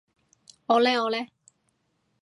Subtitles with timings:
[0.65, 1.27] 我呢我呢？